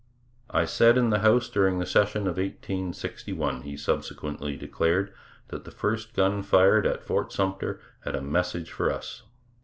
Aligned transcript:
'I 0.49 0.65
said 0.65 0.97
in 0.97 1.11
the 1.11 1.19
House 1.19 1.47
during 1.47 1.77
the 1.77 1.85
session 1.85 2.21
of 2.21 2.37
1861,' 2.37 3.61
he 3.61 3.77
subsequently 3.77 4.57
declared, 4.57 5.13
'that 5.49 5.63
the 5.63 5.69
first 5.69 6.15
gun 6.15 6.41
fired 6.41 6.87
at 6.87 7.03
Fort 7.03 7.31
Sumter 7.31 7.79
had 8.03 8.15
a 8.15 8.21
message 8.23 8.71
for 8.71 8.91
us.' 8.91 9.21